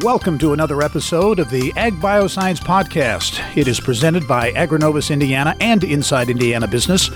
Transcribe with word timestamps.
Welcome 0.00 0.38
to 0.38 0.52
another 0.52 0.82
episode 0.82 1.38
of 1.38 1.50
the 1.50 1.72
Ag 1.76 1.94
Bioscience 2.00 2.58
Podcast. 2.58 3.56
It 3.56 3.68
is 3.68 3.78
presented 3.78 4.26
by 4.26 4.50
AgriNovus 4.50 5.12
Indiana 5.12 5.54
and 5.60 5.84
Inside 5.84 6.30
Indiana 6.30 6.66
Business. 6.66 7.10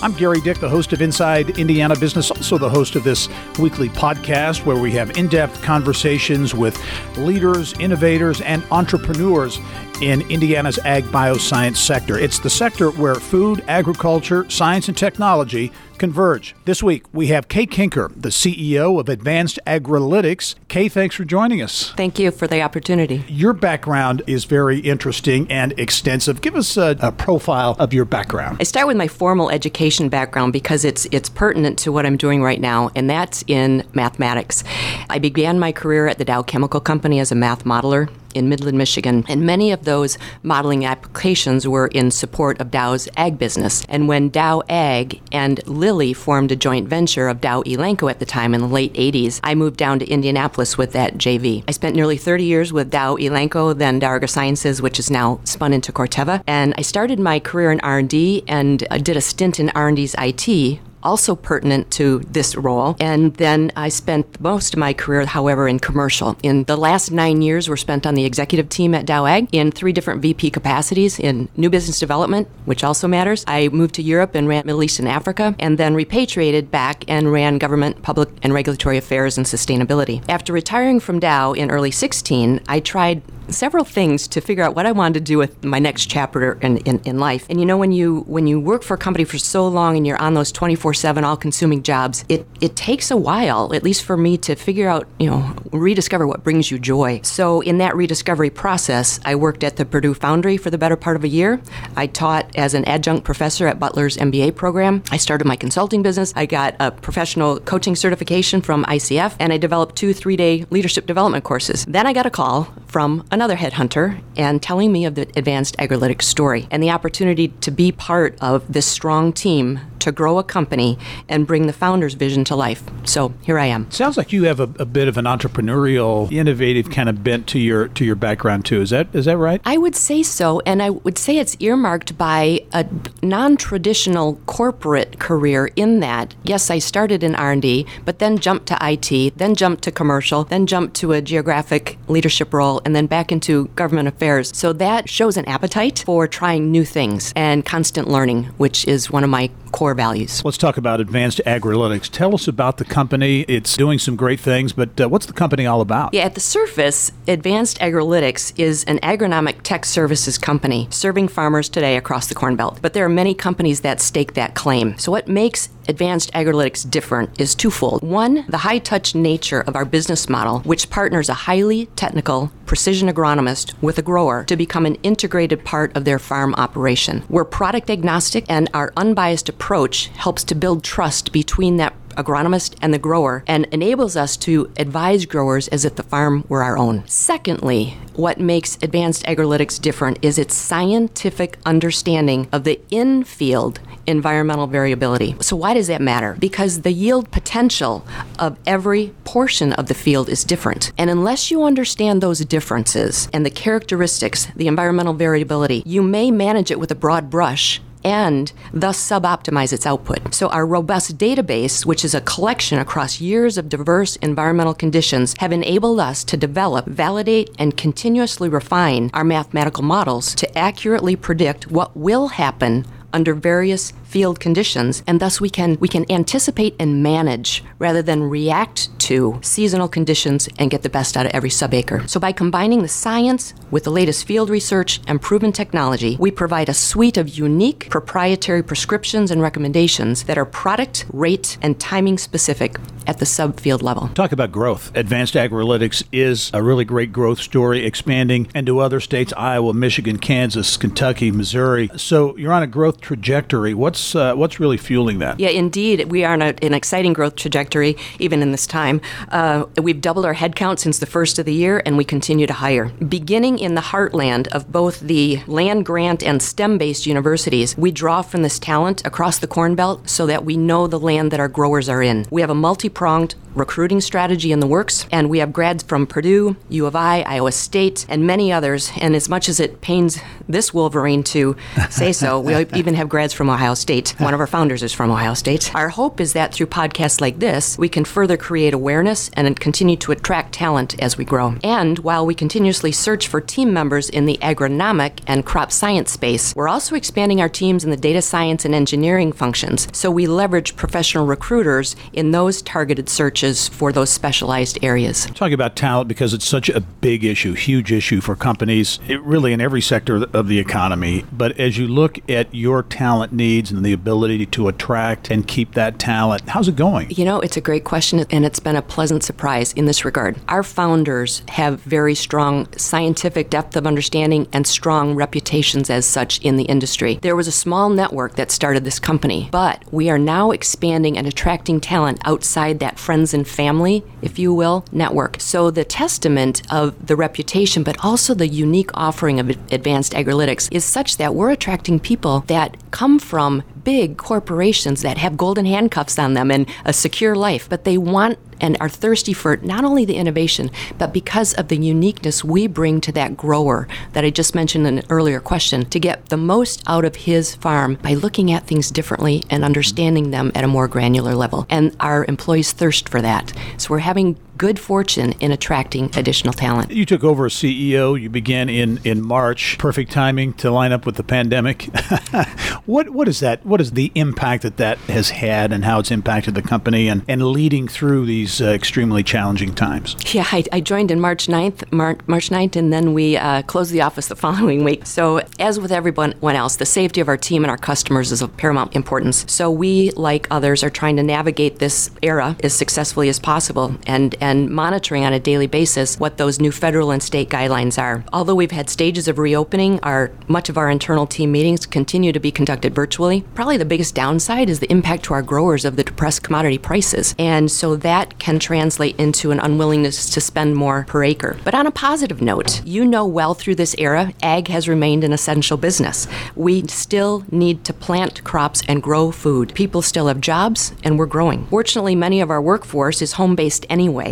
I'm 0.00 0.14
Gerry 0.14 0.40
Dick, 0.40 0.58
the 0.58 0.68
host 0.68 0.92
of 0.92 1.02
Inside 1.02 1.58
Indiana 1.58 1.96
Business, 1.96 2.30
also 2.30 2.56
the 2.56 2.68
host 2.68 2.94
of 2.94 3.02
this 3.02 3.28
weekly 3.58 3.88
podcast 3.88 4.64
where 4.64 4.76
we 4.76 4.92
have 4.92 5.18
in 5.18 5.26
depth 5.26 5.60
conversations 5.60 6.54
with 6.54 6.80
leaders, 7.16 7.72
innovators, 7.80 8.40
and 8.40 8.62
entrepreneurs 8.70 9.58
in 10.00 10.22
Indiana's 10.30 10.78
ag 10.78 11.02
bioscience 11.06 11.78
sector. 11.78 12.16
It's 12.16 12.38
the 12.38 12.48
sector 12.48 12.92
where 12.92 13.16
food, 13.16 13.64
agriculture, 13.66 14.48
science, 14.48 14.86
and 14.86 14.96
technology 14.96 15.72
converge. 15.98 16.54
This 16.64 16.80
week, 16.80 17.06
we 17.12 17.26
have 17.28 17.48
Kay 17.48 17.66
Kuenker, 17.66 18.12
the 18.14 18.28
CEO 18.28 19.00
of 19.00 19.08
Advanced 19.08 19.58
Agrilytics. 19.66 20.54
Kay, 20.68 20.88
thanks 20.88 21.16
for 21.16 21.24
joining 21.24 21.60
us. 21.60 21.92
Thank 21.96 22.20
you 22.20 22.30
for 22.30 22.46
the 22.46 22.62
opportunity. 22.62 23.24
Your 23.26 23.52
background 23.52 24.22
is 24.28 24.44
very 24.44 24.78
interesting 24.78 25.50
and 25.50 25.76
extensive. 25.76 26.40
Give 26.40 26.54
us 26.54 26.76
a, 26.76 26.96
a 27.00 27.10
profile 27.10 27.74
of 27.80 27.92
your 27.92 28.04
background. 28.04 28.58
I 28.60 28.62
start 28.62 28.86
with 28.86 28.96
my 28.96 29.08
formal 29.08 29.50
education 29.50 29.87
background 29.88 30.52
because 30.52 30.84
it's 30.84 31.06
it's 31.10 31.28
pertinent 31.28 31.78
to 31.80 31.92
what 31.92 32.04
I'm 32.04 32.16
doing 32.16 32.42
right 32.42 32.60
now, 32.60 32.90
and 32.94 33.08
that's 33.08 33.42
in 33.46 33.84
mathematics. 33.94 34.64
I 35.08 35.18
began 35.18 35.58
my 35.58 35.72
career 35.72 36.06
at 36.06 36.18
the 36.18 36.24
Dow 36.24 36.42
Chemical 36.42 36.80
Company 36.80 37.20
as 37.20 37.32
a 37.32 37.34
math 37.34 37.64
modeler 37.64 38.08
in 38.34 38.48
Midland, 38.48 38.78
Michigan. 38.78 39.24
And 39.28 39.44
many 39.44 39.72
of 39.72 39.84
those 39.84 40.18
modeling 40.42 40.84
applications 40.84 41.66
were 41.66 41.88
in 41.88 42.10
support 42.10 42.60
of 42.60 42.70
Dow's 42.70 43.08
ag 43.16 43.38
business. 43.38 43.84
And 43.88 44.08
when 44.08 44.28
Dow 44.28 44.62
Ag 44.68 45.20
and 45.32 45.66
Lilly 45.66 46.12
formed 46.12 46.52
a 46.52 46.56
joint 46.56 46.88
venture 46.88 47.28
of 47.28 47.40
Dow 47.40 47.62
Elanco 47.62 48.10
at 48.10 48.18
the 48.18 48.26
time 48.26 48.54
in 48.54 48.60
the 48.60 48.66
late 48.66 48.92
80s, 48.94 49.40
I 49.42 49.54
moved 49.54 49.76
down 49.76 49.98
to 49.98 50.06
Indianapolis 50.06 50.78
with 50.78 50.92
that 50.92 51.14
JV. 51.14 51.64
I 51.66 51.72
spent 51.72 51.96
nearly 51.96 52.16
30 52.16 52.44
years 52.44 52.72
with 52.72 52.90
Dow 52.90 53.16
Elanco, 53.16 53.76
then 53.76 53.98
Dow 53.98 54.18
AgroSciences, 54.18 54.80
which 54.80 54.98
is 54.98 55.10
now 55.10 55.40
spun 55.44 55.72
into 55.72 55.92
Corteva. 55.92 56.42
And 56.46 56.74
I 56.78 56.82
started 56.82 57.18
my 57.18 57.40
career 57.40 57.72
in 57.72 57.80
R&D 57.80 58.44
and 58.46 58.86
uh, 58.90 58.98
did 58.98 59.16
a 59.16 59.20
stint 59.20 59.58
in 59.58 59.70
R&D's 59.78 60.16
IT 60.18 60.80
also 61.08 61.34
pertinent 61.34 61.90
to 61.90 62.20
this 62.30 62.54
role. 62.54 62.94
And 63.00 63.34
then 63.36 63.72
I 63.76 63.88
spent 63.88 64.38
most 64.40 64.74
of 64.74 64.78
my 64.78 64.92
career, 64.92 65.24
however, 65.24 65.66
in 65.66 65.78
commercial. 65.78 66.36
In 66.42 66.64
the 66.64 66.76
last 66.76 67.10
nine 67.10 67.40
years 67.40 67.66
were 67.66 67.78
spent 67.78 68.06
on 68.06 68.14
the 68.14 68.26
executive 68.26 68.68
team 68.68 68.94
at 68.94 69.06
Dow 69.06 69.24
Ag 69.24 69.48
in 69.52 69.72
three 69.72 69.92
different 69.92 70.20
VP 70.20 70.50
capacities 70.50 71.18
in 71.18 71.48
new 71.56 71.70
business 71.70 71.98
development, 71.98 72.46
which 72.66 72.84
also 72.84 73.08
matters. 73.08 73.42
I 73.46 73.68
moved 73.68 73.94
to 73.94 74.02
Europe 74.02 74.34
and 74.34 74.46
ran 74.46 74.66
Middle 74.66 74.82
East 74.82 74.98
and 74.98 75.08
Africa, 75.08 75.56
and 75.58 75.78
then 75.78 75.94
repatriated 75.94 76.70
back 76.70 77.04
and 77.08 77.32
ran 77.32 77.56
government, 77.56 78.02
public, 78.02 78.28
and 78.42 78.52
regulatory 78.52 78.98
affairs 78.98 79.38
and 79.38 79.46
sustainability. 79.46 80.22
After 80.28 80.52
retiring 80.52 81.00
from 81.00 81.20
Dow 81.20 81.54
in 81.54 81.70
early 81.70 81.90
16, 81.90 82.60
I 82.68 82.80
tried 82.80 83.22
several 83.50 83.84
things 83.84 84.28
to 84.28 84.40
figure 84.40 84.62
out 84.62 84.74
what 84.74 84.86
I 84.86 84.92
wanted 84.92 85.14
to 85.14 85.20
do 85.20 85.38
with 85.38 85.64
my 85.64 85.78
next 85.78 86.06
chapter 86.06 86.52
in, 86.60 86.78
in, 86.78 87.00
in 87.04 87.18
life. 87.18 87.46
And 87.48 87.58
you 87.60 87.66
know, 87.66 87.76
when 87.76 87.92
you 87.92 88.20
when 88.26 88.46
you 88.46 88.60
work 88.60 88.82
for 88.82 88.94
a 88.94 88.98
company 88.98 89.24
for 89.24 89.38
so 89.38 89.66
long 89.66 89.96
and 89.96 90.06
you're 90.06 90.20
on 90.20 90.34
those 90.34 90.52
24/7 90.98 91.24
all-consuming 91.24 91.82
jobs, 91.82 92.24
it 92.28 92.46
it 92.60 92.76
takes 92.76 93.10
a 93.10 93.16
while, 93.16 93.72
at 93.74 93.82
least 93.82 94.02
for 94.02 94.16
me, 94.16 94.36
to 94.38 94.54
figure 94.54 94.88
out, 94.88 95.06
you 95.18 95.30
know, 95.30 95.54
rediscover 95.72 96.26
what 96.26 96.42
brings 96.42 96.70
you 96.70 96.78
joy. 96.78 97.20
So 97.22 97.60
in 97.60 97.78
that 97.78 97.94
rediscovery 97.94 98.50
process, 98.50 99.20
I 99.24 99.34
worked 99.34 99.62
at 99.62 99.76
the 99.76 99.84
Purdue 99.84 100.14
Foundry 100.14 100.56
for 100.56 100.70
the 100.70 100.78
better 100.78 100.96
part 100.96 101.16
of 101.16 101.24
a 101.24 101.28
year. 101.28 101.60
I 101.96 102.06
taught 102.06 102.50
as 102.56 102.74
an 102.74 102.84
adjunct 102.84 103.24
professor 103.24 103.66
at 103.66 103.78
Butler's 103.78 104.16
MBA 104.16 104.50
program. 104.52 105.02
I 105.10 105.16
started 105.16 105.46
my 105.46 105.56
consulting 105.56 106.02
business. 106.02 106.32
I 106.34 106.46
got 106.46 106.74
a 106.80 106.90
professional 106.90 107.60
coaching 107.60 107.94
certification 107.94 108.60
from 108.60 108.84
ICF, 108.84 109.36
and 109.38 109.52
I 109.52 109.58
developed 109.58 109.96
two 109.96 110.12
three-day 110.12 110.66
leadership 110.70 111.06
development 111.06 111.44
courses. 111.44 111.84
Then 111.88 112.06
I 112.06 112.12
got 112.12 112.26
a 112.26 112.30
call 112.30 112.68
from 112.88 113.24
another 113.30 113.56
headhunter 113.56 114.20
and 114.36 114.62
telling 114.62 114.90
me 114.90 115.04
of 115.04 115.14
the 115.14 115.28
Advanced 115.36 115.76
Agrilytics 115.76 116.22
story 116.22 116.66
and 116.70 116.82
the 116.82 116.90
opportunity 116.90 117.48
to 117.60 117.70
be 117.70 117.92
part 117.92 118.36
of 118.40 118.70
this 118.72 118.86
strong 118.86 119.32
team 119.32 119.80
to 120.00 120.12
grow 120.12 120.38
a 120.38 120.44
company 120.44 120.98
and 121.28 121.46
bring 121.46 121.66
the 121.66 121.72
founder's 121.72 122.14
vision 122.14 122.44
to 122.44 122.56
life. 122.56 122.82
So 123.04 123.34
here 123.42 123.58
I 123.58 123.66
am. 123.66 123.90
Sounds 123.90 124.16
like 124.16 124.32
you 124.32 124.44
have 124.44 124.58
a, 124.58 124.70
a, 124.78 124.86
bit 124.86 125.06
of 125.06 125.18
an 125.18 125.26
entrepreneurial, 125.26 126.32
innovative 126.32 126.90
kind 126.90 127.08
of 127.08 127.22
bent 127.22 127.46
to 127.48 127.58
your 127.58 127.88
to 127.88 128.04
your 128.04 128.14
background 128.14 128.64
too. 128.64 128.80
Is 128.80 128.90
that 128.90 129.08
is 129.12 129.26
that 129.26 129.36
right? 129.36 129.60
I 129.64 129.76
would 129.76 129.94
say 129.94 130.22
so, 130.22 130.60
and 130.60 130.82
I 130.82 130.90
would 130.90 131.18
say 131.18 131.38
it's 131.38 131.56
earmarked 131.60 132.16
by 132.16 132.57
a 132.72 132.86
non-traditional 133.22 134.34
corporate 134.46 135.18
career. 135.18 135.70
In 135.76 136.00
that, 136.00 136.34
yes, 136.42 136.70
I 136.70 136.78
started 136.78 137.22
in 137.22 137.34
R 137.34 137.52
and 137.52 137.62
D, 137.62 137.86
but 138.04 138.18
then 138.18 138.38
jumped 138.38 138.66
to 138.66 138.78
IT, 138.80 139.36
then 139.36 139.54
jumped 139.54 139.84
to 139.84 139.92
commercial, 139.92 140.44
then 140.44 140.66
jumped 140.66 140.94
to 140.96 141.12
a 141.12 141.22
geographic 141.22 141.98
leadership 142.08 142.52
role, 142.52 142.80
and 142.84 142.94
then 142.94 143.06
back 143.06 143.32
into 143.32 143.66
government 143.68 144.08
affairs. 144.08 144.56
So 144.56 144.72
that 144.74 145.08
shows 145.08 145.36
an 145.36 145.44
appetite 145.46 146.02
for 146.04 146.26
trying 146.26 146.70
new 146.70 146.84
things 146.84 147.32
and 147.36 147.64
constant 147.64 148.08
learning, 148.08 148.44
which 148.56 148.86
is 148.86 149.10
one 149.10 149.24
of 149.24 149.30
my 149.30 149.50
core 149.72 149.94
values. 149.94 150.44
Let's 150.44 150.58
talk 150.58 150.76
about 150.76 151.00
Advanced 151.00 151.40
Agrilytics. 151.46 152.08
Tell 152.08 152.34
us 152.34 152.48
about 152.48 152.78
the 152.78 152.84
company. 152.84 153.42
It's 153.42 153.76
doing 153.76 153.98
some 153.98 154.16
great 154.16 154.40
things, 154.40 154.72
but 154.72 155.00
uh, 155.00 155.08
what's 155.08 155.26
the 155.26 155.32
company 155.32 155.66
all 155.66 155.80
about? 155.80 156.14
Yeah, 156.14 156.22
at 156.22 156.34
the 156.34 156.40
surface, 156.40 157.12
Advanced 157.26 157.78
Agrilytics 157.78 158.52
is 158.56 158.84
an 158.84 158.98
agronomic 159.00 159.62
tech 159.62 159.84
services 159.84 160.38
company 160.38 160.88
serving 160.90 161.28
farmers 161.28 161.68
today 161.68 161.96
across 161.96 162.28
the 162.28 162.34
Corn 162.34 162.56
Belt. 162.58 162.78
But 162.82 162.92
there 162.92 163.06
are 163.06 163.08
many 163.08 163.32
companies 163.32 163.80
that 163.80 164.02
stake 164.02 164.34
that 164.34 164.54
claim. 164.54 164.98
So 164.98 165.10
what 165.10 165.28
makes 165.28 165.70
Advanced 165.88 166.30
Agrilytics 166.34 166.88
different 166.90 167.40
is 167.40 167.54
twofold. 167.54 168.02
One, 168.02 168.44
the 168.46 168.58
high 168.58 168.78
touch 168.78 169.14
nature 169.14 169.62
of 169.62 169.74
our 169.74 169.86
business 169.86 170.28
model, 170.28 170.58
which 170.60 170.90
partners 170.90 171.30
a 171.30 171.34
highly 171.34 171.86
technical 171.96 172.52
precision 172.66 173.08
agronomist 173.08 173.72
with 173.80 173.96
a 173.96 174.02
grower 174.02 174.44
to 174.44 174.56
become 174.56 174.84
an 174.84 174.96
integrated 174.96 175.64
part 175.64 175.96
of 175.96 176.04
their 176.04 176.18
farm 176.18 176.54
operation. 176.56 177.24
We're 177.30 177.46
product 177.46 177.88
agnostic, 177.88 178.44
and 178.50 178.68
our 178.74 178.92
unbiased 178.98 179.48
approach 179.48 180.08
helps 180.08 180.44
to 180.44 180.54
build 180.54 180.84
trust 180.84 181.32
between 181.32 181.78
that 181.78 181.94
agronomist 182.18 182.74
and 182.82 182.92
the 182.92 182.98
grower 182.98 183.44
and 183.46 183.66
enables 183.72 184.16
us 184.16 184.36
to 184.36 184.70
advise 184.76 185.24
growers 185.24 185.68
as 185.68 185.84
if 185.84 185.94
the 185.94 186.02
farm 186.02 186.44
were 186.48 186.62
our 186.62 186.76
own. 186.76 187.06
Secondly, 187.06 187.96
what 188.14 188.40
makes 188.40 188.76
advanced 188.82 189.24
agrilytics 189.24 189.80
different 189.80 190.18
is 190.20 190.38
its 190.38 190.54
scientific 190.54 191.56
understanding 191.64 192.48
of 192.52 192.64
the 192.64 192.80
in 192.90 193.24
field 193.24 193.80
environmental 194.08 194.66
variability. 194.66 195.36
So, 195.40 195.54
why 195.54 195.74
does 195.74 195.86
that 195.86 196.00
matter? 196.00 196.36
Because 196.38 196.80
the 196.80 196.92
yield 196.92 197.30
potential 197.30 198.04
of 198.38 198.58
every 198.66 199.14
portion 199.24 199.72
of 199.74 199.86
the 199.86 199.94
field 199.94 200.28
is 200.28 200.44
different. 200.44 200.92
And 200.98 201.10
unless 201.10 201.50
you 201.50 201.62
understand 201.62 202.20
those 202.20 202.40
differences 202.40 203.28
and 203.32 203.44
the 203.44 203.50
characteristics, 203.50 204.46
the 204.56 204.66
environmental 204.66 205.14
variability, 205.14 205.82
you 205.84 206.02
may 206.02 206.30
manage 206.30 206.70
it 206.70 206.80
with 206.80 206.90
a 206.90 206.94
broad 206.94 207.30
brush 207.30 207.80
and 208.08 208.52
thus 208.72 208.98
suboptimize 208.98 209.72
its 209.72 209.86
output. 209.86 210.34
So, 210.34 210.48
our 210.48 210.64
robust 210.64 211.18
database, 211.18 211.84
which 211.84 212.04
is 212.04 212.14
a 212.14 212.22
collection 212.22 212.78
across 212.78 213.20
years 213.20 213.58
of 213.58 213.68
diverse 213.68 214.16
environmental 214.16 214.72
conditions, 214.72 215.34
have 215.38 215.52
enabled 215.52 216.00
us 216.00 216.24
to 216.24 216.36
develop, 216.36 216.86
validate, 216.86 217.50
and 217.58 217.76
continuously 217.76 218.48
refine 218.48 219.10
our 219.12 219.24
mathematical 219.24 219.84
models 219.84 220.34
to 220.36 220.58
accurately 220.58 221.16
predict 221.16 221.70
what 221.70 221.94
will 221.94 222.28
happen 222.28 222.86
under 223.12 223.34
various 223.34 223.92
field 224.08 224.40
conditions 224.40 225.02
and 225.06 225.20
thus 225.20 225.40
we 225.40 225.50
can 225.50 225.76
we 225.80 225.88
can 225.88 226.10
anticipate 226.10 226.74
and 226.78 227.02
manage 227.02 227.62
rather 227.78 228.02
than 228.02 228.22
react 228.22 228.88
to 228.98 229.38
seasonal 229.42 229.88
conditions 229.88 230.48
and 230.58 230.70
get 230.70 230.82
the 230.82 230.88
best 230.88 231.16
out 231.16 231.26
of 231.26 231.32
every 231.32 231.50
subacre. 231.50 232.06
So 232.08 232.18
by 232.18 232.32
combining 232.32 232.82
the 232.82 232.88
science 232.88 233.54
with 233.70 233.84
the 233.84 233.90
latest 233.90 234.26
field 234.26 234.48
research 234.48 235.00
and 235.06 235.20
proven 235.20 235.52
technology, 235.52 236.16
we 236.18 236.30
provide 236.30 236.68
a 236.68 236.74
suite 236.74 237.18
of 237.18 237.28
unique 237.28 237.88
proprietary 237.90 238.62
prescriptions 238.62 239.30
and 239.30 239.42
recommendations 239.42 240.24
that 240.24 240.38
are 240.38 240.46
product, 240.46 241.04
rate, 241.12 241.58
and 241.60 241.78
timing 241.78 242.18
specific 242.18 242.78
at 243.06 243.18
the 243.18 243.24
subfield 243.24 243.82
level. 243.82 244.08
Talk 244.08 244.32
about 244.32 244.52
growth. 244.52 244.94
Advanced 244.94 245.34
Agrilytics 245.34 246.02
is 246.12 246.50
a 246.52 246.62
really 246.62 246.84
great 246.84 247.12
growth 247.12 247.40
story 247.40 247.84
expanding 247.84 248.48
into 248.54 248.80
other 248.80 249.00
states, 249.00 249.32
Iowa, 249.36 249.72
Michigan, 249.72 250.18
Kansas, 250.18 250.76
Kentucky, 250.76 251.30
Missouri. 251.30 251.90
So 251.96 252.36
you're 252.36 252.52
on 252.52 252.62
a 252.62 252.66
growth 252.66 253.00
trajectory. 253.00 253.72
What's 253.72 253.97
what's 253.98 254.14
uh, 254.14 254.34
what's 254.34 254.60
really 254.60 254.76
fueling 254.76 255.18
that? 255.18 255.40
Yeah, 255.40 255.48
indeed, 255.48 256.10
we 256.10 256.24
are 256.24 256.32
on 256.32 256.42
an 256.42 256.74
exciting 256.74 257.12
growth 257.12 257.36
trajectory 257.36 257.96
even 258.18 258.42
in 258.42 258.52
this 258.52 258.66
time. 258.66 259.00
Uh, 259.30 259.64
we've 259.80 260.00
doubled 260.00 260.24
our 260.24 260.34
headcount 260.34 260.78
since 260.78 260.98
the 260.98 261.06
first 261.06 261.38
of 261.38 261.46
the 261.46 261.52
year, 261.52 261.82
and 261.84 261.96
we 261.96 262.04
continue 262.04 262.46
to 262.46 262.52
hire. 262.52 262.86
Beginning 263.08 263.58
in 263.58 263.74
the 263.74 263.80
heartland 263.80 264.46
of 264.48 264.70
both 264.70 265.00
the 265.00 265.42
land 265.46 265.84
grant 265.84 266.22
and 266.22 266.40
STEM-based 266.42 267.06
universities, 267.06 267.76
we 267.76 267.90
draw 267.90 268.22
from 268.22 268.42
this 268.42 268.58
talent 268.58 269.04
across 269.04 269.38
the 269.38 269.46
Corn 269.46 269.74
Belt 269.74 270.08
so 270.08 270.26
that 270.26 270.44
we 270.44 270.56
know 270.56 270.86
the 270.86 271.00
land 271.00 271.30
that 271.32 271.40
our 271.40 271.48
growers 271.48 271.88
are 271.88 272.02
in. 272.02 272.26
We 272.30 272.40
have 272.40 272.50
a 272.50 272.54
multi-pronged 272.54 273.34
recruiting 273.58 274.00
strategy 274.00 274.52
in 274.52 274.60
the 274.60 274.66
works, 274.66 275.06
and 275.12 275.28
we 275.28 275.38
have 275.38 275.52
grads 275.52 275.82
from 275.82 276.06
Purdue, 276.06 276.56
U 276.68 276.86
of 276.86 276.96
I, 276.96 277.22
Iowa 277.22 277.52
State, 277.52 278.06
and 278.08 278.26
many 278.26 278.52
others. 278.52 278.90
And 279.00 279.14
as 279.14 279.28
much 279.28 279.48
as 279.48 279.60
it 279.60 279.80
pains 279.80 280.18
this 280.48 280.72
Wolverine 280.72 281.22
to 281.24 281.56
say 281.90 282.12
so, 282.12 282.40
we 282.40 282.54
even 282.74 282.94
have 282.94 283.08
grads 283.08 283.32
from 283.32 283.50
Ohio 283.50 283.74
State. 283.74 284.14
One 284.18 284.34
of 284.34 284.40
our 284.40 284.46
founders 284.46 284.82
is 284.82 284.92
from 284.92 285.10
Ohio 285.10 285.34
State. 285.34 285.74
Our 285.74 285.88
hope 285.88 286.20
is 286.20 286.32
that 286.32 286.54
through 286.54 286.66
podcasts 286.66 287.20
like 287.20 287.38
this, 287.38 287.76
we 287.78 287.88
can 287.88 288.04
further 288.04 288.36
create 288.36 288.74
awareness 288.74 289.30
and 289.34 289.58
continue 289.58 289.96
to 289.96 290.12
attract 290.12 290.52
talent 290.54 291.00
as 291.02 291.18
we 291.18 291.24
grow. 291.24 291.56
And 291.64 291.98
while 292.00 292.24
we 292.24 292.34
continuously 292.34 292.92
search 292.92 293.26
for 293.28 293.40
team 293.40 293.72
members 293.72 294.08
in 294.08 294.26
the 294.26 294.38
agronomic 294.38 295.20
and 295.26 295.44
crop 295.44 295.72
science 295.72 296.12
space, 296.12 296.54
we're 296.54 296.68
also 296.68 296.94
expanding 296.94 297.40
our 297.40 297.48
teams 297.48 297.84
in 297.84 297.90
the 297.90 297.96
data 297.96 298.22
science 298.22 298.64
and 298.64 298.74
engineering 298.74 299.32
functions. 299.32 299.88
So 299.92 300.10
we 300.10 300.26
leverage 300.26 300.76
professional 300.76 301.26
recruiters 301.26 301.96
in 302.12 302.30
those 302.30 302.62
targeted 302.62 303.08
searches 303.08 303.47
for 303.68 303.92
those 303.92 304.10
specialized 304.10 304.78
areas. 304.82 305.26
Talking 305.26 305.54
about 305.54 305.76
talent 305.76 306.08
because 306.08 306.34
it's 306.34 306.44
such 306.46 306.68
a 306.68 306.80
big 306.80 307.24
issue, 307.24 307.54
huge 307.54 307.92
issue 307.92 308.20
for 308.20 308.36
companies, 308.36 308.98
it 309.08 309.22
really 309.22 309.52
in 309.52 309.60
every 309.60 309.80
sector 309.80 310.26
of 310.34 310.48
the 310.48 310.58
economy. 310.58 311.24
But 311.32 311.58
as 311.58 311.78
you 311.78 311.88
look 311.88 312.18
at 312.28 312.54
your 312.54 312.82
talent 312.82 313.32
needs 313.32 313.70
and 313.70 313.84
the 313.84 313.92
ability 313.92 314.44
to 314.46 314.68
attract 314.68 315.30
and 315.30 315.46
keep 315.46 315.74
that 315.74 315.98
talent, 315.98 316.48
how's 316.48 316.68
it 316.68 316.76
going? 316.76 317.10
You 317.10 317.24
know, 317.24 317.40
it's 317.40 317.56
a 317.56 317.60
great 317.60 317.84
question, 317.84 318.24
and 318.30 318.44
it's 318.44 318.60
been 318.60 318.76
a 318.76 318.82
pleasant 318.82 319.22
surprise 319.22 319.72
in 319.72 319.86
this 319.86 320.04
regard. 320.04 320.36
Our 320.48 320.62
founders 320.62 321.42
have 321.48 321.80
very 321.82 322.14
strong 322.14 322.68
scientific 322.76 323.50
depth 323.50 323.76
of 323.76 323.86
understanding 323.86 324.48
and 324.52 324.66
strong 324.66 325.14
reputations 325.14 325.90
as 325.90 326.04
such 326.04 326.40
in 326.40 326.56
the 326.56 326.64
industry. 326.64 327.18
There 327.22 327.36
was 327.36 327.48
a 327.48 327.52
small 327.52 327.88
network 327.88 328.34
that 328.34 328.50
started 328.50 328.84
this 328.84 328.98
company, 328.98 329.48
but 329.52 329.82
we 329.92 330.10
are 330.10 330.18
now 330.18 330.50
expanding 330.50 331.16
and 331.16 331.26
attracting 331.26 331.80
talent 331.80 332.18
outside 332.24 332.80
that 332.80 332.98
friends 332.98 333.32
and 333.32 333.37
family, 333.44 334.04
if 334.22 334.38
you 334.38 334.52
will, 334.52 334.84
network. 334.92 335.40
So 335.40 335.70
the 335.70 335.84
testament 335.84 336.62
of 336.72 337.06
the 337.06 337.16
reputation, 337.16 337.82
but 337.82 338.02
also 338.04 338.34
the 338.34 338.48
unique 338.48 338.90
offering 338.94 339.40
of 339.40 339.50
advanced 339.72 340.12
agrilytics 340.12 340.68
is 340.72 340.84
such 340.84 341.16
that 341.16 341.34
we're 341.34 341.50
attracting 341.50 342.00
people 342.00 342.40
that 342.46 342.76
come 342.90 343.18
from 343.18 343.62
big 343.88 344.18
corporations 344.18 345.00
that 345.00 345.16
have 345.16 345.34
golden 345.34 345.64
handcuffs 345.64 346.18
on 346.18 346.34
them 346.34 346.50
and 346.50 346.68
a 346.84 346.92
secure 346.92 347.34
life, 347.34 347.66
but 347.70 347.84
they 347.84 347.96
want 347.96 348.38
and 348.60 348.76
are 348.80 348.88
thirsty 348.88 349.32
for 349.32 349.56
not 349.58 349.82
only 349.82 350.04
the 350.04 350.16
innovation, 350.16 350.70
but 350.98 351.10
because 351.10 351.54
of 351.54 351.68
the 351.68 351.76
uniqueness 351.76 352.44
we 352.44 352.66
bring 352.66 353.00
to 353.00 353.10
that 353.12 353.34
grower 353.34 353.88
that 354.12 354.26
I 354.26 354.30
just 354.30 354.54
mentioned 354.54 354.86
in 354.86 354.98
an 354.98 355.04
earlier 355.08 355.40
question, 355.40 355.86
to 355.86 355.98
get 355.98 356.28
the 356.28 356.36
most 356.36 356.82
out 356.86 357.06
of 357.06 357.16
his 357.16 357.54
farm 357.54 357.94
by 358.02 358.12
looking 358.12 358.52
at 358.52 358.66
things 358.66 358.90
differently 358.90 359.44
and 359.48 359.64
understanding 359.64 360.32
them 360.32 360.52
at 360.54 360.64
a 360.64 360.68
more 360.68 360.86
granular 360.86 361.34
level. 361.34 361.66
And 361.70 361.96
our 361.98 362.26
employees 362.26 362.72
thirst 362.72 363.08
for 363.08 363.22
that. 363.22 363.54
So 363.78 363.88
we're 363.90 364.00
having 364.00 364.36
good 364.58 364.78
fortune 364.78 365.32
in 365.40 365.52
attracting 365.52 366.10
additional 366.16 366.52
talent. 366.52 366.90
You 366.90 367.06
took 367.06 367.22
over 367.24 367.46
as 367.46 367.54
CEO. 367.54 368.20
You 368.20 368.28
began 368.28 368.68
in, 368.68 369.00
in 369.04 369.24
March. 369.24 369.78
Perfect 369.78 370.10
timing 370.10 370.52
to 370.54 370.70
line 370.70 370.92
up 370.92 371.06
with 371.06 371.14
the 371.14 371.22
pandemic. 371.22 371.82
what 372.84 373.10
what 373.10 373.28
is 373.28 373.40
that? 373.40 373.64
What 373.64 373.80
is 373.80 373.92
the 373.92 374.10
impact 374.14 374.64
that 374.64 374.76
that 374.78 374.98
has 375.00 375.30
had, 375.30 375.72
and 375.72 375.84
how 375.84 376.00
it's 376.00 376.10
impacted 376.10 376.54
the 376.54 376.62
company, 376.62 377.08
and, 377.08 377.22
and 377.28 377.42
leading 377.46 377.86
through 377.86 378.26
these 378.26 378.60
uh, 378.60 378.66
extremely 378.70 379.22
challenging 379.22 379.74
times? 379.74 380.16
Yeah, 380.34 380.46
I, 380.50 380.64
I, 380.72 380.80
joined 380.80 381.10
in 381.10 381.20
March 381.20 381.46
9th, 381.46 381.90
Mar- 381.92 382.18
March 382.26 382.50
9th, 382.50 382.76
and 382.76 382.92
then 382.92 383.14
we 383.14 383.36
uh, 383.36 383.62
closed 383.62 383.92
the 383.92 384.02
office 384.02 384.28
the 384.28 384.36
following 384.46 384.84
week. 384.84 385.06
So 385.06 385.40
as 385.58 385.78
with 385.78 385.92
everyone 385.92 386.34
else, 386.42 386.76
the 386.76 386.86
safety 386.86 387.20
of 387.20 387.28
our 387.28 387.36
team 387.36 387.62
and 387.64 387.70
our 387.70 387.78
customers 387.78 388.32
is 388.32 388.42
of 388.42 388.56
paramount 388.56 388.96
importance. 388.96 389.44
So 389.48 389.70
we, 389.70 390.10
like 390.12 390.48
others, 390.50 390.82
are 390.82 390.90
trying 390.90 391.16
to 391.16 391.22
navigate 391.22 391.78
this 391.78 392.10
era 392.22 392.56
as 392.64 392.74
successfully 392.74 393.28
as 393.28 393.38
possible, 393.38 393.94
and, 394.06 394.34
and 394.40 394.47
and 394.48 394.70
monitoring 394.70 395.24
on 395.24 395.32
a 395.32 395.38
daily 395.38 395.66
basis 395.66 396.18
what 396.18 396.38
those 396.38 396.58
new 396.58 396.72
federal 396.72 397.10
and 397.10 397.22
state 397.22 397.50
guidelines 397.50 398.00
are. 398.02 398.24
Although 398.32 398.54
we've 398.54 398.70
had 398.70 398.90
stages 398.90 399.28
of 399.28 399.38
reopening, 399.38 400.00
our 400.00 400.32
much 400.48 400.68
of 400.68 400.78
our 400.78 400.90
internal 400.90 401.26
team 401.26 401.52
meetings 401.52 401.86
continue 401.86 402.32
to 402.32 402.40
be 402.40 402.50
conducted 402.50 402.94
virtually. 402.94 403.42
Probably 403.54 403.76
the 403.76 403.84
biggest 403.84 404.14
downside 404.14 404.70
is 404.70 404.80
the 404.80 404.90
impact 404.90 405.24
to 405.24 405.34
our 405.34 405.42
growers 405.42 405.84
of 405.84 405.96
the 405.96 406.04
depressed 406.04 406.42
commodity 406.42 406.78
prices. 406.78 407.34
And 407.38 407.70
so 407.70 407.94
that 407.96 408.38
can 408.38 408.58
translate 408.58 409.18
into 409.20 409.50
an 409.50 409.60
unwillingness 409.60 410.30
to 410.30 410.40
spend 410.40 410.74
more 410.74 411.04
per 411.06 411.22
acre. 411.22 411.56
But 411.64 411.74
on 411.74 411.86
a 411.86 411.90
positive 411.90 412.40
note, 412.40 412.84
you 412.84 413.04
know 413.04 413.26
well 413.26 413.54
through 413.54 413.74
this 413.74 413.94
era, 413.98 414.32
ag 414.42 414.68
has 414.68 414.88
remained 414.88 415.24
an 415.24 415.32
essential 415.32 415.76
business. 415.76 416.26
We 416.56 416.86
still 416.86 417.44
need 417.50 417.84
to 417.84 417.92
plant 417.92 418.42
crops 418.44 418.82
and 418.88 419.02
grow 419.02 419.30
food. 419.30 419.74
People 419.74 420.00
still 420.00 420.28
have 420.28 420.40
jobs 420.40 420.94
and 421.04 421.18
we're 421.18 421.26
growing. 421.26 421.66
Fortunately, 421.66 422.14
many 422.14 422.40
of 422.40 422.50
our 422.50 422.62
workforce 422.62 423.20
is 423.20 423.32
home 423.32 423.54
based 423.54 423.84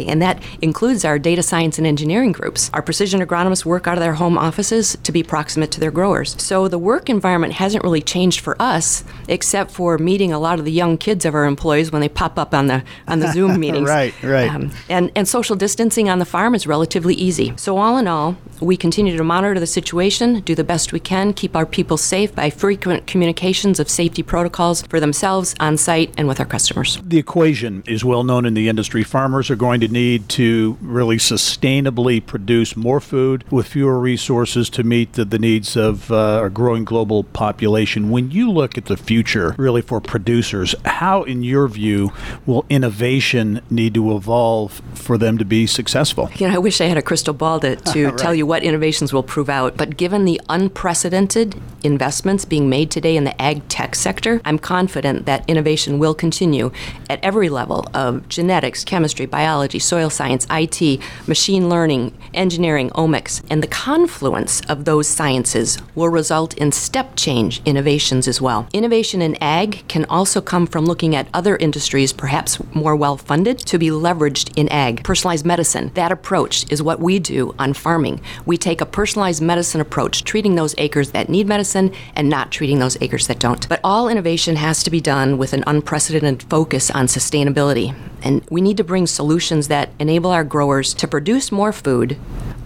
anyway, 0.06 0.12
and 0.12 0.23
that 0.23 0.43
includes 0.62 1.05
our 1.05 1.19
data 1.19 1.43
science 1.43 1.79
and 1.79 1.87
engineering 1.87 2.32
groups. 2.32 2.70
Our 2.73 2.82
precision 2.82 3.20
agronomists 3.20 3.64
work 3.64 3.87
out 3.87 3.99
of 3.99 4.03
their 4.03 4.14
home 4.14 4.38
offices 4.38 4.97
to 5.03 5.12
be 5.12 5.23
proximate 5.23 5.70
to 5.73 5.81
their 5.81 5.91
growers. 5.91 6.41
So 6.43 6.69
the 6.69 6.79
work 6.79 7.08
environment 7.11 7.55
hasn't 7.55 7.85
really 7.85 8.03
changed 8.03 8.41
for 8.41 8.61
us, 8.61 9.05
except 9.29 9.70
for 9.70 9.99
meeting 9.99 10.32
a 10.32 10.38
lot 10.38 10.58
of 10.58 10.64
the 10.64 10.73
young 10.73 10.99
kids 10.99 11.25
of 11.25 11.35
our 11.35 11.44
employees 11.44 11.93
when 11.93 12.00
they 12.00 12.08
pop 12.08 12.38
up 12.38 12.55
on 12.55 12.67
the 12.67 12.82
on 13.08 13.20
the 13.20 13.32
Zoom 13.32 13.61
meetings. 13.64 13.88
right, 13.88 14.14
right. 14.23 14.50
Um, 14.50 14.70
and 14.88 15.11
and 15.14 15.29
social 15.29 15.56
distancing 15.56 16.08
on 16.08 16.19
the 16.19 16.25
farm 16.25 16.55
is 16.55 16.67
relatively 16.67 17.14
easy. 17.14 17.53
So 17.56 17.76
all 17.79 17.99
in 17.99 18.06
all, 18.08 18.37
we 18.61 18.76
continue 18.76 19.17
to 19.17 19.25
monitor 19.25 19.61
the 19.61 19.67
situation, 19.67 20.41
do 20.41 20.55
the 20.55 20.64
best 20.64 20.93
we 20.93 21.00
can, 21.00 21.32
keep 21.32 21.55
our 21.55 21.67
people 21.67 21.97
safe 21.97 22.35
by 22.35 22.50
frequent 22.50 23.06
communications 23.06 23.79
of 23.81 23.88
safety 23.88 24.23
protocols 24.23 24.82
for 24.82 25.00
themselves 25.00 25.55
on 25.61 25.76
site 25.76 26.14
and 26.17 26.29
with 26.29 26.41
our 26.41 26.47
customers. 26.47 26.99
The 27.05 27.19
equation 27.19 27.82
is 27.87 28.05
well 28.05 28.25
known 28.25 28.47
in 28.47 28.55
the 28.55 28.69
industry. 28.69 29.03
Farmers 29.03 29.50
are 29.50 29.56
going 29.56 29.81
to 29.81 29.88
need 29.96 30.28
to 30.28 30.76
really 30.82 31.16
sustainably 31.16 32.25
produce 32.25 32.76
more 32.76 33.00
food 33.00 33.50
with 33.50 33.66
fewer 33.66 33.98
resources 33.98 34.69
to 34.69 34.82
meet 34.82 35.14
the, 35.14 35.25
the 35.25 35.38
needs 35.38 35.75
of 35.75 36.12
uh, 36.12 36.43
a 36.44 36.50
growing 36.50 36.84
global 36.84 37.25
population. 37.25 38.10
When 38.10 38.31
you 38.31 38.50
look 38.50 38.76
at 38.76 38.84
the 38.84 38.98
future, 38.98 39.54
really 39.56 39.81
for 39.81 40.02
producers, 40.02 40.75
how, 40.84 41.22
in 41.22 41.43
your 41.43 41.66
view, 41.66 42.12
will 42.44 42.66
innovation 42.69 43.62
need 43.70 43.94
to 43.94 44.14
evolve 44.14 44.82
for 44.93 45.16
them 45.16 45.38
to 45.38 45.46
be 45.46 45.66
successful? 45.66 46.28
You 46.37 46.48
know, 46.48 46.54
I 46.54 46.58
wish 46.58 46.82
I 46.82 46.84
had 46.84 46.98
a 46.98 47.02
crystal 47.02 47.32
ball 47.32 47.58
to, 47.60 47.76
to 47.76 48.04
right. 48.10 48.19
tell 48.19 48.34
you 48.34 48.44
what 48.44 48.62
innovations 48.62 49.14
will 49.14 49.22
prove 49.22 49.48
out, 49.48 49.78
but 49.78 49.96
given 49.96 50.26
the 50.26 50.38
unprecedented 50.50 51.58
investments 51.82 52.44
being 52.44 52.69
made 52.69 52.90
today 52.90 53.16
in 53.16 53.25
the 53.25 53.40
ag 53.40 53.66
tech 53.69 53.94
sector, 53.94 54.43
I'm 54.44 54.58
confident 54.58 55.25
that 55.25 55.48
innovation 55.48 55.98
will 55.98 56.14
continue 56.14 56.70
at 57.08 57.19
every 57.25 57.48
level 57.48 57.87
of 57.94 58.28
genetics, 58.28 58.84
chemistry, 58.84 59.25
biology, 59.25 59.78
soil 59.86 60.10
science, 60.10 60.46
IT, 60.50 61.00
machine 61.26 61.68
learning, 61.68 62.12
engineering, 62.34 62.90
omics, 62.90 63.42
and 63.48 63.62
the 63.62 63.68
confluence 63.68 64.60
of 64.68 64.84
those 64.84 65.06
sciences 65.06 65.78
will 65.94 66.08
result 66.08 66.54
in 66.58 66.72
step 66.72 67.14
change 67.16 67.62
innovations 67.64 68.28
as 68.28 68.40
well. 68.40 68.68
Innovation 68.72 69.22
in 69.22 69.36
ag 69.42 69.86
can 69.88 70.04
also 70.06 70.40
come 70.40 70.66
from 70.66 70.84
looking 70.84 71.14
at 71.14 71.28
other 71.32 71.56
industries, 71.56 72.12
perhaps 72.12 72.58
more 72.74 72.96
well 72.96 73.16
funded, 73.16 73.58
to 73.60 73.78
be 73.78 73.88
leveraged 73.88 74.52
in 74.56 74.69
ag. 74.69 75.05
Personalized 75.05 75.46
medicine, 75.46 75.90
that 75.94 76.12
approach 76.12 76.70
is 76.70 76.82
what 76.82 77.00
we 77.00 77.19
do 77.19 77.55
on 77.58 77.72
farming. 77.72 78.20
We 78.44 78.56
take 78.56 78.81
a 78.81 78.86
personalized 78.86 79.43
medicine 79.43 79.81
approach, 79.81 80.24
treating 80.24 80.55
those 80.55 80.74
acres 80.78 81.12
that 81.12 81.28
need 81.28 81.46
medicine 81.46 81.93
and 82.14 82.28
not 82.28 82.50
treating 82.50 82.78
those 82.78 82.96
acres 83.00 83.26
that 83.28 83.38
don't. 83.38 83.69
But 83.69 83.81
all 83.84 84.08
innovation 84.08 84.56
has 84.56 84.82
to 84.82 84.90
be 84.90 85.00
done 85.00 85.38
with 85.38 85.52
an 85.52 85.64
unprecedented 85.66 86.43
focus 86.48 86.90
on 86.90 87.06
sustainability. 87.06 87.94
And 88.26 88.44
we 88.50 88.60
need 88.60 88.76
to 88.78 88.82
bring 88.82 89.06
solutions 89.06 89.68
that 89.68 89.90
enable 90.00 90.32
our 90.32 90.42
growers 90.42 90.92
to 90.94 91.06
produce 91.06 91.52
more 91.52 91.70
food 91.72 92.18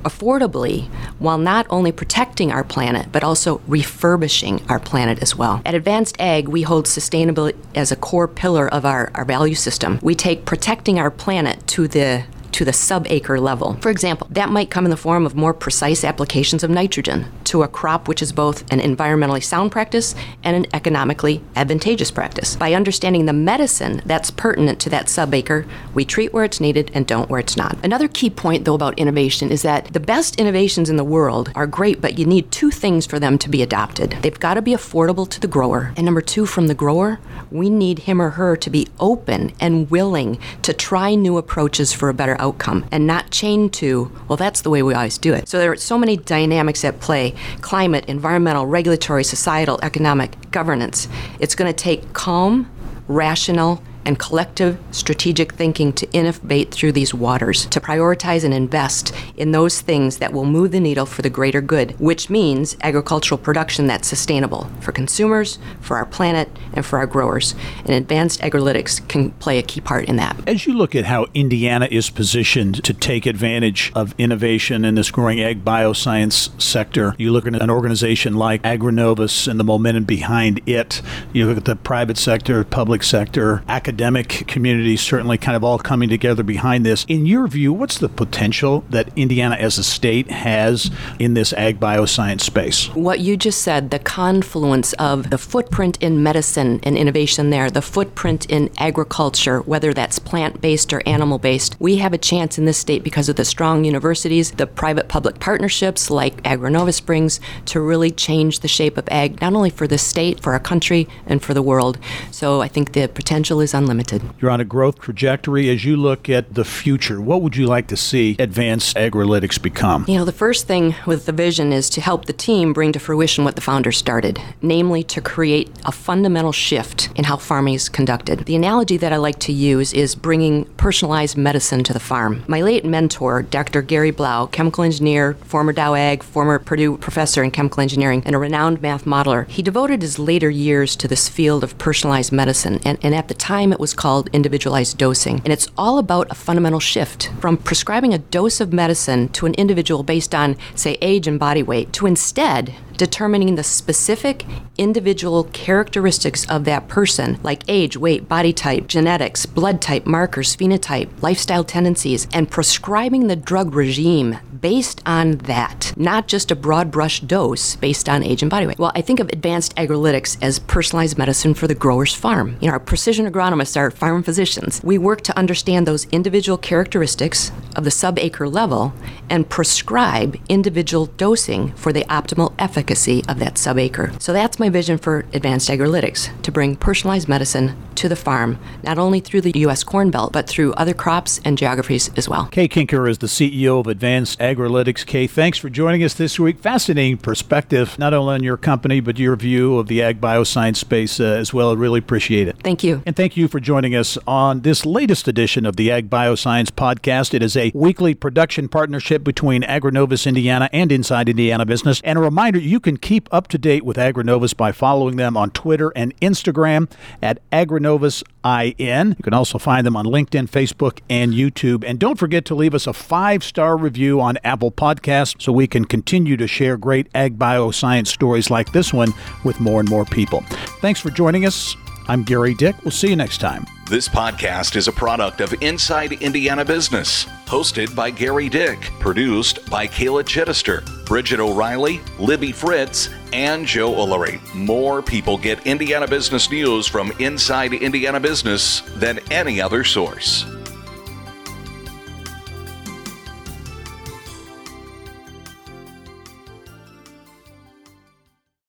affordably 0.04 0.88
while 1.18 1.36
not 1.36 1.66
only 1.68 1.92
protecting 1.92 2.50
our 2.50 2.64
planet 2.64 3.12
but 3.12 3.22
also 3.22 3.60
refurbishing 3.68 4.62
our 4.70 4.80
planet 4.80 5.20
as 5.20 5.36
well. 5.36 5.60
At 5.66 5.74
Advanced 5.74 6.16
Ag, 6.18 6.48
we 6.48 6.62
hold 6.62 6.86
sustainability 6.86 7.56
as 7.74 7.92
a 7.92 7.96
core 7.96 8.26
pillar 8.26 8.72
of 8.72 8.86
our, 8.86 9.10
our 9.14 9.26
value 9.26 9.54
system. 9.54 9.98
We 10.00 10.14
take 10.14 10.46
protecting 10.46 10.98
our 10.98 11.10
planet 11.10 11.66
to 11.66 11.86
the 11.86 12.24
to 12.60 12.64
the 12.66 12.72
sub-acre 12.74 13.40
level. 13.40 13.78
For 13.80 13.88
example, 13.88 14.26
that 14.32 14.50
might 14.50 14.68
come 14.68 14.84
in 14.84 14.90
the 14.90 14.96
form 14.98 15.24
of 15.24 15.34
more 15.34 15.54
precise 15.54 16.04
applications 16.04 16.62
of 16.62 16.68
nitrogen 16.68 17.24
to 17.44 17.62
a 17.62 17.68
crop 17.68 18.06
which 18.06 18.20
is 18.20 18.32
both 18.32 18.70
an 18.70 18.80
environmentally 18.80 19.42
sound 19.42 19.72
practice 19.72 20.14
and 20.44 20.54
an 20.54 20.66
economically 20.74 21.42
advantageous 21.56 22.10
practice. 22.10 22.56
By 22.56 22.74
understanding 22.74 23.24
the 23.24 23.32
medicine 23.32 24.02
that's 24.04 24.30
pertinent 24.30 24.78
to 24.80 24.90
that 24.90 25.08
sub-acre, 25.08 25.64
we 25.94 26.04
treat 26.04 26.34
where 26.34 26.44
it's 26.44 26.60
needed 26.60 26.90
and 26.92 27.06
don't 27.06 27.30
where 27.30 27.40
it's 27.40 27.56
not. 27.56 27.82
Another 27.82 28.08
key 28.08 28.28
point 28.28 28.66
though 28.66 28.74
about 28.74 28.98
innovation 28.98 29.50
is 29.50 29.62
that 29.62 29.86
the 29.94 29.98
best 29.98 30.38
innovations 30.38 30.90
in 30.90 30.96
the 30.96 31.02
world 31.02 31.50
are 31.54 31.66
great, 31.66 32.02
but 32.02 32.18
you 32.18 32.26
need 32.26 32.52
two 32.52 32.70
things 32.70 33.06
for 33.06 33.18
them 33.18 33.38
to 33.38 33.48
be 33.48 33.62
adopted. 33.62 34.18
They've 34.20 34.38
got 34.38 34.54
to 34.54 34.62
be 34.62 34.74
affordable 34.74 35.26
to 35.30 35.40
the 35.40 35.48
grower, 35.48 35.94
and 35.96 36.04
number 36.04 36.20
2 36.20 36.44
from 36.44 36.66
the 36.66 36.74
grower, 36.74 37.20
we 37.50 37.70
need 37.70 38.00
him 38.00 38.20
or 38.20 38.30
her 38.30 38.54
to 38.54 38.68
be 38.68 38.86
open 39.00 39.54
and 39.60 39.90
willing 39.90 40.38
to 40.60 40.74
try 40.74 41.14
new 41.14 41.38
approaches 41.38 41.94
for 41.94 42.10
a 42.10 42.14
better 42.14 42.36
outcome 42.38 42.49
and 42.90 43.06
not 43.06 43.30
chained 43.30 43.72
to, 43.74 44.10
well, 44.28 44.36
that's 44.36 44.62
the 44.62 44.70
way 44.70 44.82
we 44.82 44.94
always 44.94 45.18
do 45.18 45.32
it. 45.32 45.48
So 45.48 45.58
there 45.58 45.72
are 45.72 45.76
so 45.76 45.98
many 45.98 46.16
dynamics 46.16 46.84
at 46.84 47.00
play 47.00 47.34
climate, 47.60 48.04
environmental, 48.06 48.66
regulatory, 48.66 49.24
societal, 49.24 49.78
economic, 49.82 50.50
governance. 50.50 51.08
It's 51.38 51.54
going 51.54 51.72
to 51.72 51.76
take 51.76 52.12
calm, 52.12 52.70
rational, 53.08 53.82
and 54.04 54.18
collective 54.18 54.78
strategic 54.90 55.54
thinking 55.54 55.92
to 55.92 56.10
innovate 56.12 56.72
through 56.72 56.92
these 56.92 57.12
waters, 57.12 57.66
to 57.66 57.80
prioritize 57.80 58.44
and 58.44 58.54
invest 58.54 59.14
in 59.36 59.52
those 59.52 59.80
things 59.80 60.18
that 60.18 60.32
will 60.32 60.44
move 60.44 60.72
the 60.72 60.80
needle 60.80 61.06
for 61.06 61.22
the 61.22 61.30
greater 61.30 61.60
good, 61.60 61.98
which 62.00 62.30
means 62.30 62.76
agricultural 62.82 63.38
production 63.38 63.86
that's 63.86 64.08
sustainable 64.08 64.70
for 64.80 64.92
consumers, 64.92 65.58
for 65.80 65.96
our 65.96 66.06
planet, 66.06 66.48
and 66.72 66.86
for 66.86 66.98
our 66.98 67.06
growers. 67.06 67.54
And 67.80 67.90
advanced 67.90 68.40
agrilytics 68.40 69.06
can 69.08 69.32
play 69.32 69.58
a 69.58 69.62
key 69.62 69.80
part 69.80 70.06
in 70.06 70.16
that. 70.16 70.36
As 70.46 70.66
you 70.66 70.74
look 70.74 70.94
at 70.94 71.04
how 71.04 71.26
Indiana 71.34 71.86
is 71.90 72.10
positioned 72.10 72.82
to 72.84 72.94
take 72.94 73.26
advantage 73.26 73.92
of 73.94 74.14
innovation 74.18 74.84
in 74.84 74.94
this 74.94 75.10
growing 75.10 75.40
ag 75.40 75.64
bioscience 75.64 76.60
sector, 76.60 77.14
you 77.18 77.32
look 77.32 77.46
at 77.46 77.60
an 77.60 77.70
organization 77.70 78.34
like 78.34 78.62
Agrinovus 78.62 79.46
and 79.46 79.60
the 79.60 79.64
momentum 79.64 80.04
behind 80.04 80.60
it. 80.66 81.02
You 81.32 81.46
look 81.46 81.58
at 81.58 81.64
the 81.64 81.76
private 81.76 82.16
sector, 82.16 82.64
public 82.64 83.02
sector, 83.02 83.62
academic 83.68 83.89
community, 83.98 84.96
certainly 84.96 85.38
kind 85.38 85.56
of 85.56 85.64
all 85.64 85.78
coming 85.78 86.08
together 86.08 86.42
behind 86.42 86.84
this. 86.84 87.04
In 87.08 87.26
your 87.26 87.46
view, 87.46 87.72
what's 87.72 87.98
the 87.98 88.08
potential 88.08 88.84
that 88.90 89.10
Indiana 89.16 89.56
as 89.56 89.78
a 89.78 89.84
state 89.84 90.30
has 90.30 90.90
in 91.18 91.34
this 91.34 91.52
ag 91.52 91.80
bioscience 91.80 92.42
space? 92.42 92.88
What 92.94 93.20
you 93.20 93.36
just 93.36 93.62
said, 93.62 93.90
the 93.90 93.98
confluence 93.98 94.92
of 94.94 95.30
the 95.30 95.38
footprint 95.38 95.98
in 96.02 96.22
medicine 96.22 96.80
and 96.82 96.96
innovation 96.96 97.50
there, 97.50 97.70
the 97.70 97.82
footprint 97.82 98.46
in 98.46 98.70
agriculture, 98.78 99.60
whether 99.60 99.92
that's 99.92 100.18
plant 100.18 100.60
based 100.60 100.92
or 100.92 101.02
animal 101.06 101.38
based, 101.38 101.76
we 101.78 101.96
have 101.96 102.12
a 102.12 102.18
chance 102.18 102.58
in 102.58 102.64
this 102.64 102.78
state 102.78 103.02
because 103.02 103.28
of 103.28 103.36
the 103.36 103.44
strong 103.44 103.84
universities, 103.84 104.52
the 104.52 104.66
private 104.66 105.08
public 105.08 105.38
partnerships 105.40 106.10
like 106.10 106.42
Agrinova 106.42 106.92
Springs 106.92 107.40
to 107.66 107.80
really 107.80 108.10
change 108.10 108.60
the 108.60 108.68
shape 108.68 108.96
of 108.96 109.08
ag, 109.08 109.40
not 109.40 109.54
only 109.54 109.70
for 109.70 109.86
the 109.86 109.98
state, 109.98 110.40
for 110.40 110.52
our 110.52 110.60
country, 110.60 111.08
and 111.26 111.42
for 111.42 111.54
the 111.54 111.62
world. 111.62 111.98
So 112.30 112.60
I 112.60 112.68
think 112.68 112.92
the 112.92 113.08
potential 113.08 113.60
is 113.60 113.74
unlimited. 113.80 114.22
You're 114.40 114.50
on 114.50 114.60
a 114.60 114.64
growth 114.64 115.00
trajectory. 115.00 115.70
As 115.70 115.84
you 115.84 115.96
look 115.96 116.28
at 116.28 116.54
the 116.54 116.64
future, 116.64 117.20
what 117.20 117.40
would 117.42 117.56
you 117.56 117.66
like 117.66 117.86
to 117.88 117.96
see 117.96 118.36
advanced 118.38 118.96
agrilytics 118.96 119.60
become? 119.60 120.04
You 120.06 120.18
know, 120.18 120.24
the 120.24 120.32
first 120.32 120.66
thing 120.66 120.94
with 121.06 121.26
the 121.26 121.32
vision 121.32 121.72
is 121.72 121.88
to 121.90 122.00
help 122.00 122.26
the 122.26 122.32
team 122.32 122.72
bring 122.72 122.92
to 122.92 122.98
fruition 122.98 123.44
what 123.44 123.54
the 123.54 123.62
founders 123.62 123.96
started, 123.96 124.40
namely 124.60 125.02
to 125.04 125.20
create 125.20 125.70
a 125.86 125.92
fundamental 125.92 126.52
shift 126.52 127.08
in 127.16 127.24
how 127.24 127.36
farming 127.36 127.74
is 127.74 127.88
conducted. 127.88 128.40
The 128.40 128.56
analogy 128.56 128.98
that 128.98 129.12
I 129.12 129.16
like 129.16 129.38
to 129.40 129.52
use 129.52 129.92
is 129.94 130.14
bringing 130.14 130.66
personalized 130.76 131.36
medicine 131.36 131.82
to 131.84 131.92
the 131.92 132.00
farm. 132.00 132.44
My 132.46 132.60
late 132.60 132.84
mentor, 132.84 133.42
Dr. 133.42 133.80
Gary 133.80 134.10
Blau, 134.10 134.46
chemical 134.46 134.84
engineer, 134.84 135.34
former 135.44 135.72
Dow 135.72 135.94
Ag, 135.94 136.22
former 136.22 136.58
Purdue 136.58 136.98
professor 136.98 137.42
in 137.42 137.50
chemical 137.50 137.80
engineering, 137.80 138.22
and 138.26 138.34
a 138.34 138.38
renowned 138.38 138.82
math 138.82 139.04
modeler, 139.04 139.48
he 139.48 139.62
devoted 139.62 140.02
his 140.02 140.18
later 140.18 140.50
years 140.50 140.96
to 140.96 141.08
this 141.08 141.28
field 141.28 141.64
of 141.64 141.78
personalized 141.78 142.32
medicine, 142.32 142.78
and, 142.84 142.98
and 143.02 143.14
at 143.14 143.28
the 143.28 143.34
time 143.34 143.69
it 143.72 143.80
was 143.80 143.94
called 143.94 144.28
individualized 144.32 144.98
dosing. 144.98 145.40
And 145.44 145.52
it's 145.52 145.68
all 145.76 145.98
about 145.98 146.30
a 146.30 146.34
fundamental 146.34 146.80
shift 146.80 147.30
from 147.40 147.56
prescribing 147.56 148.14
a 148.14 148.18
dose 148.18 148.60
of 148.60 148.72
medicine 148.72 149.28
to 149.30 149.46
an 149.46 149.54
individual 149.54 150.02
based 150.02 150.34
on, 150.34 150.56
say, 150.74 150.98
age 151.00 151.26
and 151.26 151.38
body 151.38 151.62
weight, 151.62 151.92
to 151.94 152.06
instead 152.06 152.74
determining 153.00 153.54
the 153.54 153.64
specific 153.64 154.44
individual 154.76 155.44
characteristics 155.54 156.46
of 156.50 156.66
that 156.66 156.86
person, 156.86 157.38
like 157.42 157.62
age, 157.66 157.96
weight, 157.96 158.28
body 158.28 158.52
type, 158.52 158.86
genetics, 158.86 159.46
blood 159.46 159.80
type, 159.80 160.04
markers, 160.04 160.54
phenotype, 160.54 161.08
lifestyle 161.22 161.64
tendencies, 161.64 162.28
and 162.34 162.50
prescribing 162.50 163.26
the 163.26 163.36
drug 163.36 163.74
regime 163.74 164.36
based 164.60 165.00
on 165.06 165.38
that, 165.38 165.94
not 165.96 166.28
just 166.28 166.50
a 166.50 166.54
broad 166.54 166.90
brush 166.90 167.20
dose 167.20 167.76
based 167.76 168.06
on 168.06 168.22
age 168.22 168.42
and 168.42 168.50
body 168.50 168.66
weight. 168.66 168.78
Well, 168.78 168.92
I 168.94 169.00
think 169.00 169.18
of 169.18 169.30
advanced 169.30 169.74
agrilytics 169.76 170.36
as 170.42 170.58
personalized 170.58 171.16
medicine 171.16 171.54
for 171.54 171.66
the 171.66 171.74
grower's 171.74 172.14
farm. 172.14 172.58
You 172.60 172.66
know, 172.66 172.74
our 172.74 172.80
precision 172.80 173.24
agronomists 173.24 173.78
are 173.78 173.90
farm 173.90 174.22
physicians. 174.22 174.82
We 174.84 174.98
work 174.98 175.22
to 175.22 175.38
understand 175.38 175.86
those 175.86 176.04
individual 176.12 176.58
characteristics 176.58 177.50
of 177.76 177.84
the 177.84 177.90
sub-acre 177.90 178.46
level 178.46 178.92
and 179.30 179.48
prescribe 179.48 180.36
individual 180.50 181.06
dosing 181.06 181.72
for 181.72 181.94
the 181.94 182.04
optimal 182.04 182.52
efficacy 182.58 182.89
of 182.90 183.38
that 183.38 183.58
sub-acre. 183.58 184.12
So 184.18 184.32
that's 184.32 184.58
my 184.58 184.68
vision 184.68 184.98
for 184.98 185.24
advanced 185.32 185.68
agrilytics, 185.68 186.40
to 186.42 186.52
bring 186.52 186.76
personalized 186.76 187.28
medicine 187.28 187.76
to 187.96 188.08
the 188.08 188.16
farm, 188.16 188.58
not 188.82 188.98
only 188.98 189.20
through 189.20 189.42
the 189.42 189.52
U.S. 189.60 189.84
Corn 189.84 190.10
Belt, 190.10 190.32
but 190.32 190.48
through 190.48 190.72
other 190.74 190.94
crops 190.94 191.40
and 191.44 191.58
geographies 191.58 192.10
as 192.16 192.28
well. 192.28 192.46
Kay 192.46 192.66
Kuenker 192.66 193.08
is 193.08 193.18
the 193.18 193.26
CEO 193.26 193.80
of 193.80 193.86
Advanced 193.86 194.38
Agrilytics. 194.38 195.04
Kay, 195.04 195.26
thanks 195.26 195.58
for 195.58 195.68
joining 195.68 196.02
us 196.02 196.14
this 196.14 196.40
week. 196.40 196.58
Fascinating 196.58 197.18
perspective, 197.18 197.98
not 197.98 198.14
only 198.14 198.34
on 198.34 198.42
your 198.42 198.56
company, 198.56 199.00
but 199.00 199.18
your 199.18 199.36
view 199.36 199.78
of 199.78 199.86
the 199.86 200.02
ag 200.02 200.20
bioscience 200.20 200.76
space 200.76 201.20
uh, 201.20 201.24
as 201.24 201.52
well. 201.52 201.70
I 201.70 201.74
really 201.74 201.98
appreciate 201.98 202.48
it. 202.48 202.56
Thank 202.62 202.82
you. 202.82 203.02
And 203.06 203.14
thank 203.14 203.36
you 203.36 203.48
for 203.48 203.60
joining 203.60 203.94
us 203.94 204.18
on 204.26 204.62
this 204.62 204.84
latest 204.86 205.28
edition 205.28 205.66
of 205.66 205.76
the 205.76 205.90
Ag 205.90 206.10
Bioscience 206.10 206.70
Podcast. 206.70 207.34
It 207.34 207.42
is 207.42 207.56
a 207.56 207.70
weekly 207.74 208.14
production 208.14 208.68
partnership 208.68 209.22
between 209.22 209.62
Agrinovus 209.62 210.26
Indiana 210.26 210.68
and 210.72 210.90
Inside 210.90 211.28
Indiana 211.28 211.66
Business. 211.66 212.00
And 212.02 212.18
a 212.18 212.22
reminder 212.22 212.58
you 212.58 212.79
can 212.80 212.96
keep 212.96 213.28
up 213.32 213.48
to 213.48 213.58
date 213.58 213.84
with 213.84 213.96
Agrinovus 213.96 214.56
by 214.56 214.72
following 214.72 215.16
them 215.16 215.36
on 215.36 215.50
Twitter 215.50 215.92
and 215.94 216.18
Instagram 216.20 216.90
at 217.22 217.38
Agrinovus 217.50 218.22
IN. 218.44 219.10
You 219.10 219.22
can 219.22 219.34
also 219.34 219.58
find 219.58 219.86
them 219.86 219.96
on 219.96 220.06
LinkedIn, 220.06 220.48
Facebook, 220.50 221.00
and 221.08 221.32
YouTube. 221.32 221.84
And 221.86 221.98
don't 221.98 222.18
forget 222.18 222.44
to 222.46 222.54
leave 222.54 222.74
us 222.74 222.86
a 222.86 222.92
five 222.92 223.44
star 223.44 223.76
review 223.76 224.20
on 224.20 224.38
Apple 224.44 224.72
Podcasts 224.72 225.42
so 225.42 225.52
we 225.52 225.66
can 225.66 225.84
continue 225.84 226.36
to 226.36 226.46
share 226.46 226.76
great 226.76 227.08
ag 227.14 227.38
bioscience 227.38 228.08
stories 228.08 228.50
like 228.50 228.72
this 228.72 228.92
one 228.92 229.12
with 229.44 229.60
more 229.60 229.80
and 229.80 229.88
more 229.88 230.04
people. 230.04 230.40
Thanks 230.80 231.00
for 231.00 231.10
joining 231.10 231.46
us. 231.46 231.76
I'm 232.08 232.24
Gerry 232.24 232.54
Dick. 232.54 232.74
We'll 232.82 232.90
see 232.90 233.08
you 233.08 233.16
next 233.16 233.38
time. 233.38 233.66
This 233.90 234.08
podcast 234.08 234.76
is 234.76 234.86
a 234.86 234.92
product 234.92 235.40
of 235.40 235.52
Inside 235.64 236.12
Indiana 236.12 236.64
Business, 236.64 237.24
hosted 237.46 237.92
by 237.92 238.12
Gerry 238.12 238.48
Dick, 238.48 238.78
produced 239.00 239.68
by 239.68 239.88
Kayla 239.88 240.22
Chittister, 240.22 240.84
Bridget 241.06 241.40
O'Reilly, 241.40 242.00
Libby 242.16 242.52
Fritz, 242.52 243.10
and 243.32 243.66
Joe 243.66 243.90
Ullery. 243.90 244.40
More 244.54 245.02
people 245.02 245.36
get 245.36 245.66
Indiana 245.66 246.06
business 246.06 246.48
news 246.52 246.86
from 246.86 247.10
Inside 247.18 247.72
Indiana 247.72 248.20
Business 248.20 248.82
than 248.94 249.18
any 249.32 249.60
other 249.60 249.82
source. 249.82 250.44